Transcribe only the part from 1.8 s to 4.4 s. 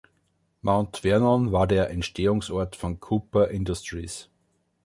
Entstehungssort von Cooper Industries.